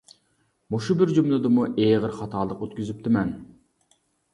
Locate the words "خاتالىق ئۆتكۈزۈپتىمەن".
2.19-3.41